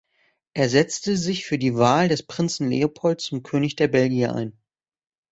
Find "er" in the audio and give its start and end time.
0.55-0.67